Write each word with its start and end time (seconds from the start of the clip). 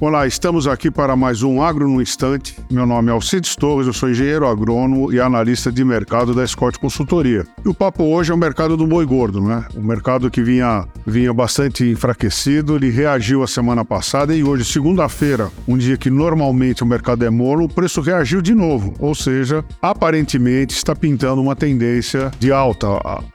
Olá, 0.00 0.26
estamos 0.26 0.66
aqui 0.66 0.90
para 0.90 1.14
mais 1.14 1.42
um 1.42 1.62
Agro 1.62 1.86
no 1.86 2.00
Instante. 2.00 2.56
Meu 2.70 2.86
nome 2.86 3.10
é 3.10 3.12
Alcides 3.12 3.54
Torres, 3.54 3.86
eu 3.86 3.92
sou 3.92 4.08
engenheiro 4.08 4.48
agrônomo 4.48 5.12
e 5.12 5.20
analista 5.20 5.70
de 5.70 5.84
mercado 5.84 6.34
da 6.34 6.46
Scott 6.46 6.78
Consultoria. 6.78 7.46
E 7.62 7.68
o 7.68 7.74
papo 7.74 8.04
hoje 8.04 8.32
é 8.32 8.34
o 8.34 8.38
mercado 8.38 8.78
do 8.78 8.86
boi 8.86 9.04
gordo, 9.04 9.42
né? 9.42 9.62
O 9.74 9.82
mercado 9.82 10.30
que 10.30 10.42
vinha, 10.42 10.88
vinha 11.06 11.34
bastante 11.34 11.84
enfraquecido, 11.84 12.76
ele 12.76 12.88
reagiu 12.88 13.42
a 13.42 13.46
semana 13.46 13.84
passada 13.84 14.34
e 14.34 14.42
hoje, 14.42 14.64
segunda-feira, 14.64 15.50
um 15.68 15.76
dia 15.76 15.98
que 15.98 16.08
normalmente 16.08 16.82
o 16.82 16.86
mercado 16.86 17.22
é 17.26 17.28
morno, 17.28 17.64
o 17.64 17.68
preço 17.68 18.00
reagiu 18.00 18.40
de 18.40 18.54
novo. 18.54 18.94
Ou 18.98 19.14
seja, 19.14 19.62
aparentemente 19.82 20.74
está 20.74 20.96
pintando 20.96 21.42
uma 21.42 21.54
tendência 21.54 22.30
de 22.38 22.50
alta 22.50 22.88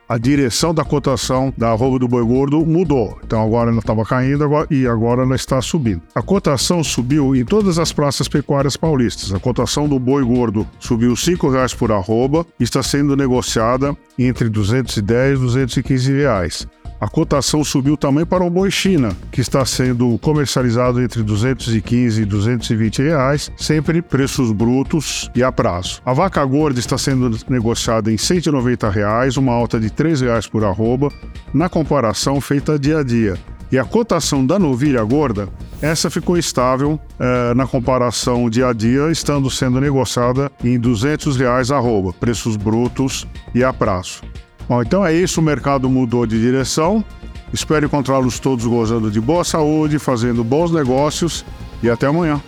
a 0.08 0.18
direção 0.18 0.74
da 0.74 0.84
cotação 0.84 1.54
da 1.58 1.70
arroba 1.70 2.00
do 2.00 2.08
boi 2.08 2.24
gordo 2.24 2.66
mudou. 2.66 3.18
Então 3.24 3.42
agora 3.42 3.72
ela 3.72 3.80
estava 3.80 4.04
caindo 4.06 4.44
agora, 4.44 4.68
e 4.70 4.88
agora 4.88 5.24
ela 5.24 5.36
está 5.36 5.62
subindo. 5.62 6.02
A 6.14 6.22
cotação 6.22 6.84
subiu 6.84 7.36
em 7.36 7.44
todas 7.44 7.80
as 7.80 7.92
praças 7.92 8.28
pecuárias 8.28 8.78
paulistas. 8.78 9.34
A 9.34 9.40
cotação 9.40 9.88
do 9.88 10.00
boi 10.00 10.24
gordo 10.24 10.68
subiu 10.80 11.12
R$ 11.12 11.16
5,00 11.16 11.76
por 11.76 11.92
arroba 11.92 12.46
e 12.60 12.64
está 12.64 12.84
sendo 12.84 13.16
negociada 13.16 13.96
entre 14.18 14.46
R$ 14.46 14.52
210 14.52 15.40
e 15.40 15.42
215 15.42 16.14
reais. 16.14 16.68
A 17.00 17.10
cotação 17.10 17.64
subiu 17.64 17.98
também 17.98 18.26
para 18.26 18.44
o 18.44 18.50
boi 18.50 18.72
China, 18.72 19.16
que 19.32 19.42
está 19.42 19.66
sendo 19.66 20.18
comercializado 20.20 21.02
entre 21.02 21.22
215 21.24 22.22
e 22.22 22.26
220 22.26 23.02
reais, 23.02 23.52
sempre 23.58 24.02
preços 24.02 24.52
brutos 24.52 25.30
e 25.36 25.44
a 25.44 25.52
prazo. 25.52 26.02
A 26.06 26.14
vaca 26.14 26.44
gorda 26.46 26.80
está 26.80 26.98
sendo 26.98 27.38
negociada 27.50 28.12
em 28.12 28.18
190 28.18 28.90
reais, 28.90 29.36
uma 29.36 29.54
alta 29.54 29.80
de 29.80 29.90
3 29.90 30.22
reais 30.22 30.48
por 30.48 30.64
arroba, 30.64 31.10
na 31.54 31.68
comparação 31.68 32.40
feita 32.40 32.80
dia 32.80 33.00
a 33.00 33.04
dia. 33.04 33.38
E 33.72 33.78
a 33.78 33.84
cotação 33.84 34.46
da 34.46 34.58
novilha 34.58 35.04
gorda, 35.04 35.50
essa 35.82 36.10
ficou 36.10 36.38
estável 36.38 37.00
eh, 37.20 37.54
na 37.56 37.68
comparação 37.68 38.50
dia 38.50 38.70
a 38.70 38.74
dia, 38.74 39.12
estando 39.12 39.50
sendo 39.50 39.82
negociada 39.82 40.52
em 40.64 40.80
200 40.80 41.36
reais 41.36 41.72
arroba, 41.72 42.14
preços 42.14 42.56
brutos 42.56 43.28
e 43.54 43.64
a 43.64 43.74
prazo. 43.74 44.22
Bom, 44.68 44.82
então 44.82 45.06
é 45.06 45.14
isso, 45.14 45.40
o 45.40 45.44
mercado 45.44 45.90
mudou 45.90 46.26
de 46.26 46.40
direção. 46.40 47.04
Espero 47.54 47.86
encontrá-los 47.86 48.40
todos 48.40 48.66
gozando 48.66 49.12
de 49.12 49.22
boa 49.22 49.44
saúde, 49.44 50.00
fazendo 50.00 50.44
bons 50.44 50.72
negócios 50.72 51.46
e 51.84 51.90
até 51.90 52.08
amanhã. 52.08 52.42